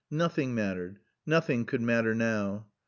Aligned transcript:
Nothing 0.09 0.55
mattered. 0.55 0.97
Nothing 1.27 1.63
could 1.63 1.81
matter 1.83 2.15
now. 2.15 2.65